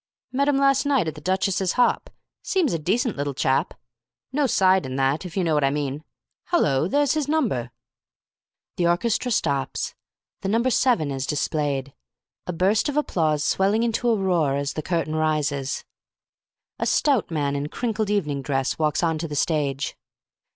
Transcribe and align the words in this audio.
"Met 0.31 0.47
him 0.47 0.57
last 0.57 0.83
night 0.83 1.07
at 1.07 1.13
the 1.13 1.21
Duchess's 1.21 1.73
hop. 1.73 2.09
Seems 2.41 2.73
a 2.73 2.79
decent 2.79 3.15
little 3.17 3.35
chap. 3.35 3.75
No 4.31 4.47
side 4.47 4.83
and 4.83 4.97
that, 4.97 5.27
if 5.27 5.37
you 5.37 5.43
know 5.43 5.53
what 5.53 5.63
I 5.63 5.69
mean. 5.69 6.03
Hullo, 6.47 6.87
there's 6.87 7.13
his 7.13 7.27
number!" 7.27 7.69
The 8.77 8.87
orchestra 8.87 9.29
stops. 9.29 9.93
The 10.39 10.49
number 10.49 10.71
7 10.71 11.11
is 11.11 11.27
displayed. 11.27 11.93
A 12.47 12.51
burst 12.51 12.89
of 12.89 12.97
applause, 12.97 13.43
swelling 13.43 13.83
into 13.83 14.09
a 14.09 14.17
roar 14.17 14.55
as 14.55 14.73
the 14.73 14.81
curtain 14.81 15.13
rises. 15.15 15.85
A 16.79 16.87
stout 16.87 17.29
man 17.29 17.55
in 17.55 17.69
crinkled 17.69 18.09
evening 18.09 18.41
dress 18.41 18.79
walks 18.79 19.03
on 19.03 19.19
to 19.19 19.27
the 19.27 19.35
stage. 19.35 19.95